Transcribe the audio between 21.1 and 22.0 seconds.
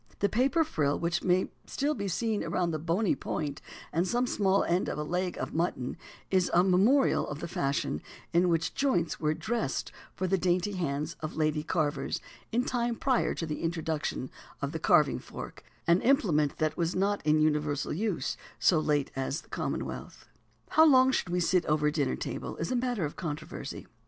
we should sit over the